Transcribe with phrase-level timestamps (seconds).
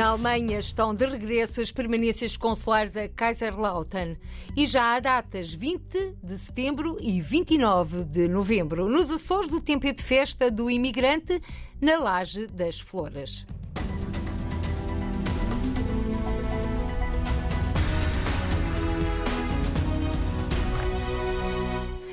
[0.00, 4.16] Na Alemanha estão de regresso as permanências consulares a Kaiserlautern
[4.56, 8.88] e já há datas 20 de setembro e 29 de novembro.
[8.88, 11.38] Nos Açores, o tempo é de festa do imigrante
[11.82, 13.44] na Laje das Flores.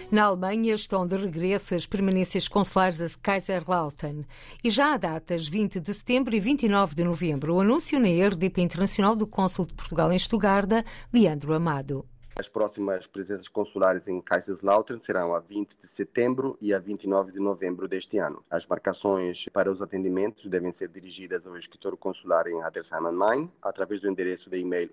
[0.10, 4.26] Na Alemanha estão de regresso as permanências consulares a Kaiserlautern
[4.64, 7.56] e já há datas 20 de setembro e 29 de novembro.
[7.56, 12.06] O anúncio na RDP Internacional do Cônsul de Portugal em Estugarda, Leandro Amado.
[12.40, 17.40] As próximas presenças consulares em Kaiserslautern serão a 20 de setembro e a 29 de
[17.40, 18.46] novembro deste ano.
[18.50, 23.52] As marcações para os atendimentos devem ser dirigidas ao escritório consular em Adelsheim am Main,
[23.60, 24.92] através do endereço de e-mail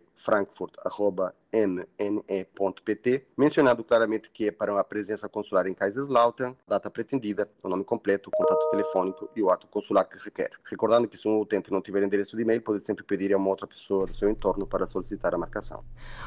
[1.54, 7.84] frankfurt.mne.pt, mencionado claramente que é para a presença consular em Kaiserslautern, data pretendida, o nome
[7.84, 10.50] completo, o contato telefônico e o ato consular que requer.
[10.64, 13.48] Recordando que se um utente não tiver endereço de e-mail, pode sempre pedir a uma
[13.48, 15.84] outra pessoa do seu entorno para solicitar a marcação.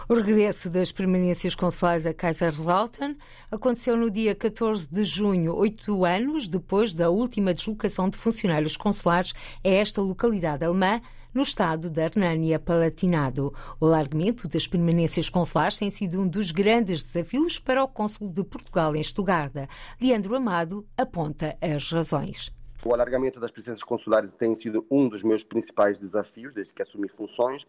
[0.07, 3.17] O regresso das permanências consulares a Kaiserslautern
[3.52, 9.33] aconteceu no dia 14 de junho, oito anos depois da última deslocação de funcionários consulares
[9.63, 11.02] a esta localidade alemã,
[11.33, 13.53] no estado da Hernânia Palatinado.
[13.80, 18.44] O alargamento das permanências consulares tem sido um dos grandes desafios para o Cônsul de
[18.44, 19.67] Portugal em Estugarda.
[20.02, 22.52] Leandro Amado aponta as razões.
[22.86, 27.09] O alargamento das presenças consulares tem sido um dos meus principais desafios desde que assumi
[27.09, 27.66] funções,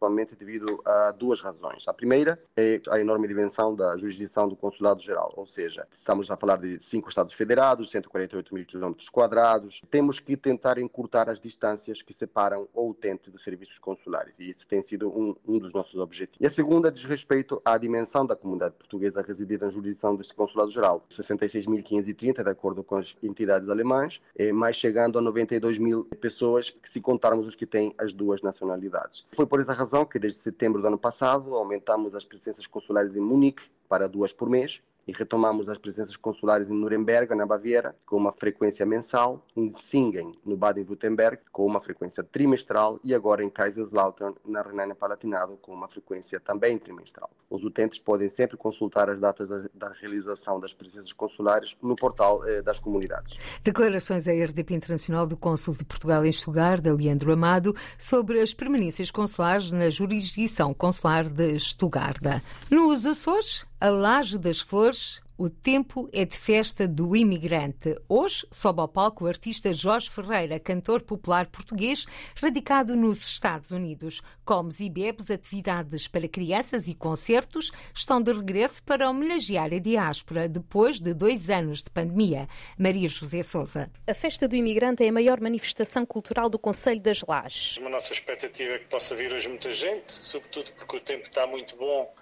[0.00, 1.86] principalmente devido a duas razões.
[1.86, 6.36] A primeira é a enorme dimensão da jurisdição do Consulado Geral, ou seja, estamos a
[6.38, 9.82] falar de cinco Estados federados, 148 mil quilômetros quadrados.
[9.90, 14.66] Temos que tentar encurtar as distâncias que separam o utente dos serviços consulares, e isso
[14.66, 16.40] tem sido um, um dos nossos objetivos.
[16.40, 20.70] E a segunda diz respeito à dimensão da comunidade portuguesa residida na jurisdição deste Consulado
[20.70, 26.74] Geral, 66.530, de acordo com as entidades alemãs, é mais chegando a 92 mil pessoas,
[26.84, 29.26] se contarmos os que têm as duas nacionalidades.
[29.32, 33.16] Foi por essa razão razão que desde setembro do ano passado aumentamos as presenças consulares
[33.16, 37.94] em Munique para duas por mês e retomamos as presenças consulares em Nuremberg, na Baviera,
[38.06, 43.50] com uma frequência mensal, em Singen, no Baden-Württemberg, com uma frequência trimestral e agora em
[43.50, 47.30] Kaiserslautern, na Renânia-Palatinado, com uma frequência também trimestral.
[47.48, 52.46] Os utentes podem sempre consultar as datas da, da realização das presenças consulares no portal
[52.46, 53.38] eh, das comunidades.
[53.62, 59.10] Declarações à RDP Internacional do Cônsul de Portugal em Estugarda, Leandro Amado, sobre as permanências
[59.10, 62.42] consulares na jurisdição consular de Estugarda.
[62.70, 67.96] Nos Açores, a Laje das Flores, o tempo é de festa do imigrante.
[68.06, 72.04] Hoje sobe ao palco o artista Jorge Ferreira, cantor popular português,
[72.36, 74.20] radicado nos Estados Unidos.
[74.44, 80.46] Comes e bebes, atividades para crianças e concertos estão de regresso para homenagear a diáspora
[80.46, 82.46] depois de dois anos de pandemia.
[82.76, 83.90] Maria José Souza.
[84.06, 87.78] A festa do imigrante é a maior manifestação cultural do Conselho das Lajes.
[87.82, 91.46] A nossa expectativa é que possa vir hoje muita gente, sobretudo porque o tempo está
[91.46, 92.12] muito bom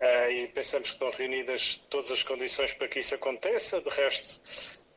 [0.00, 3.80] Uh, e pensamos que estão reunidas todas as condições para que isso aconteça.
[3.80, 4.40] De resto,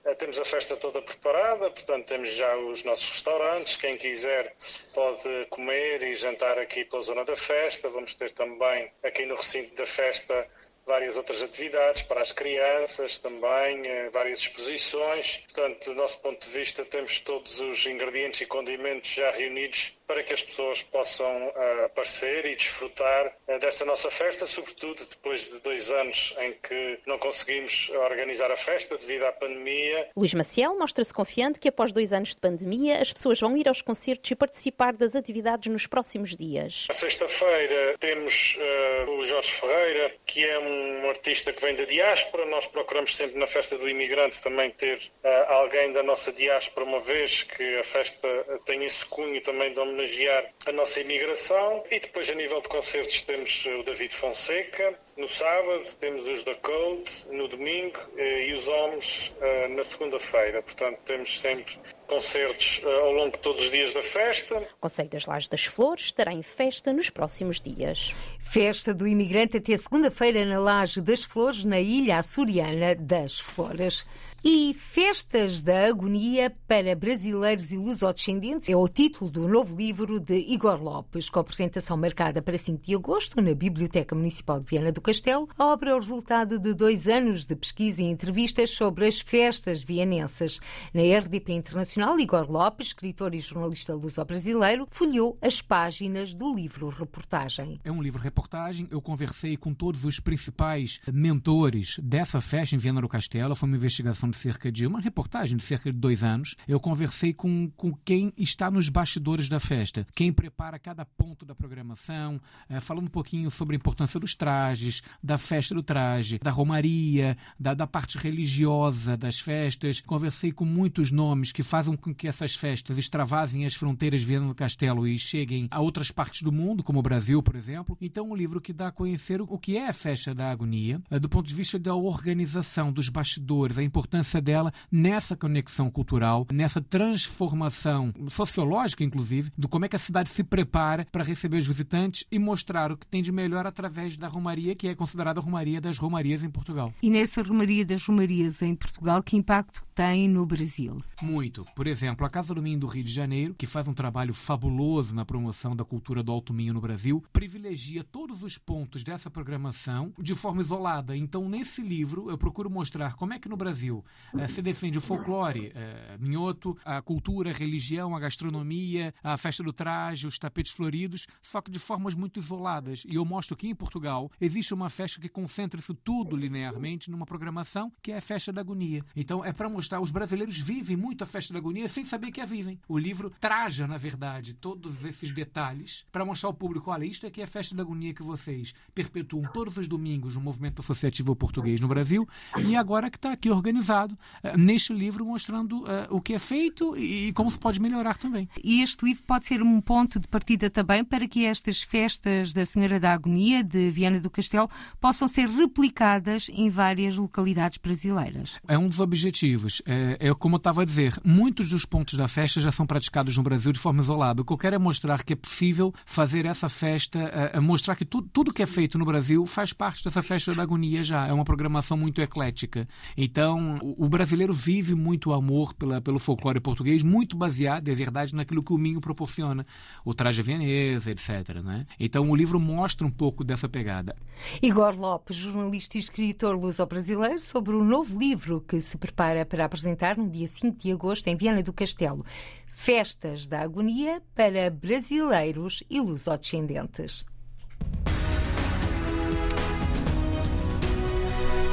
[0.06, 3.76] uh, temos a festa toda preparada, portanto, temos já os nossos restaurantes.
[3.76, 4.54] Quem quiser
[4.94, 7.90] pode comer e jantar aqui pela zona da festa.
[7.90, 10.50] Vamos ter também aqui no recinto da festa
[10.86, 15.38] várias outras atividades para as crianças também, uh, várias exposições.
[15.46, 20.24] Portanto, do nosso ponto de vista, temos todos os ingredientes e condimentos já reunidos para
[20.24, 25.60] que as pessoas possam uh, aparecer e desfrutar uh, dessa nossa festa, sobretudo depois de
[25.60, 30.10] dois anos em que não conseguimos organizar a festa devido à pandemia.
[30.16, 33.82] Luís Maciel mostra-se confiante que após dois anos de pandemia as pessoas vão ir aos
[33.82, 36.86] concertos e participar das atividades nos próximos dias.
[36.88, 42.46] Na sexta-feira temos uh, o Jorge Ferreira, que é um artista que vem da diáspora.
[42.46, 45.02] Nós procuramos sempre na festa do imigrante também ter
[45.48, 48.28] alguém da nossa diáspora, uma vez que a festa
[48.66, 51.84] tem esse cunho também de homenagear a nossa imigração.
[51.90, 56.54] E depois, a nível de concertos, temos o David Fonseca, no sábado, temos os da
[56.56, 60.62] Code, no domingo, eh, e os Homens eh, na segunda-feira.
[60.62, 64.58] Portanto, temos sempre concertos eh, ao longo de todos os dias da festa.
[64.58, 68.14] O Conselho das Lajes das Flores estará em festa nos próximos dias.
[68.40, 74.06] Festa do imigrante até segunda-feira na Laje das Flores, na ilha açoriana das Flores.
[74.44, 80.38] E Festas da Agonia para Brasileiros e Lusodescendentes é o título do novo livro de
[80.38, 85.02] Igor Lopes, com apresentação marcada para 5 de agosto na Biblioteca Municipal de Viana do
[85.02, 85.50] Castelo.
[85.58, 89.82] A obra é o resultado de dois anos de pesquisa e entrevistas sobre as festas
[89.82, 90.60] vienenses.
[90.94, 97.80] Na RDP Internacional, Igor Lopes, escritor e jornalista luso-brasileiro, folheou as páginas do livro-reportagem.
[97.84, 98.88] É um livro-reportagem.
[98.92, 103.56] Eu conversei com todos os principais mentores dessa festa em Viana do Castelo.
[103.56, 107.34] Foi uma investigação de cerca de uma reportagem de cerca de dois anos, eu conversei
[107.34, 112.40] com, com quem está nos bastidores da festa, quem prepara cada ponto da programação,
[112.70, 117.38] é, falando um pouquinho sobre a importância dos trajes, da festa do traje, da romaria,
[117.60, 120.02] da, da parte religiosa das festas.
[120.02, 124.54] Conversei com muitos nomes que fazem com que essas festas extravasem as fronteiras de do
[124.54, 127.98] Castelo e cheguem a outras partes do mundo, como o Brasil, por exemplo.
[128.00, 131.18] Então, um livro que dá a conhecer o que é a festa da agonia, é,
[131.18, 136.82] do ponto de vista da organização, dos bastidores, a importância dela nessa conexão cultural, nessa
[136.82, 142.26] transformação sociológica, inclusive, do como é que a cidade se prepara para receber os visitantes
[142.32, 145.82] e mostrar o que tem de melhor através da romaria, que é considerada a romaria
[145.82, 146.94] das romarias em Portugal.
[147.02, 151.02] E nessa romaria das romarias em Portugal, que impacto tem no Brasil?
[151.22, 151.66] Muito.
[151.76, 155.16] Por exemplo, a Casa do Minho do Rio de Janeiro, que faz um trabalho fabuloso
[155.16, 160.14] na promoção da cultura do alto minho no Brasil, privilegia todos os pontos dessa programação
[160.20, 161.18] de forma isolada.
[161.18, 164.04] Então, nesse livro, eu procuro mostrar como é que no Brasil
[164.48, 169.74] se defende o folclore eh, minhoto, a cultura, a religião, a gastronomia, a festa do
[169.74, 173.04] traje, os tapetes floridos, só que de formas muito isoladas.
[173.08, 177.26] E eu mostro que em Portugal existe uma festa que concentra isso tudo linearmente numa
[177.26, 179.04] programação que é a festa da agonia.
[179.16, 182.42] Então, é para mostrar os brasileiros vivem muito a festa da agonia sem saber que
[182.42, 182.80] a vivem.
[182.88, 187.42] O livro traja, na verdade, todos esses detalhes para mostrar ao público: olha, isto aqui
[187.42, 191.80] é a festa da agonia que vocês perpetuam todos os domingos no movimento associativo português
[191.80, 192.28] no Brasil
[192.66, 196.96] e agora que está aqui organizado uh, neste livro mostrando uh, o que é feito
[196.98, 198.48] e, e, como se pode melhorar também.
[198.64, 202.66] E este livro pode ser um ponto de partida também para que estas festas da
[202.66, 208.56] Senhora da Agonia de Viana do Castelo possam ser replicadas em várias localidades brasileiras.
[208.68, 209.82] É um dos objetivos.
[209.86, 213.36] É, é como eu estava a dizer, muitos dos pontos da festa já são praticados
[213.38, 214.42] no Brasil de forma isolada.
[214.42, 218.06] O que eu quero é mostrar que é possível fazer essa festa, é, mostrar que
[218.06, 221.28] tudo, tudo que é feito no Brasil faz parte dessa festa da agonia já.
[221.28, 222.88] É uma programação muito eclética.
[223.16, 228.36] Então, o, o brasileiro vive muito amor pela, pelo folclore português, muito baseado, é verdade,
[228.36, 229.66] naquilo que o Minho proporciona.
[230.04, 231.62] O traje vienesa, etc.
[231.64, 231.86] Né?
[232.00, 234.16] Então, o livro mostra um pouco dessa pegada.
[234.62, 240.18] Igor Lopes, jornalista e escritor luso-brasileiro, sobre o novo livro que se prepara para apresentar
[240.18, 242.26] no dia 5 de agosto em Viana do Castelo.
[242.68, 247.26] Festas da Agonia para brasileiros e lusodescendentes.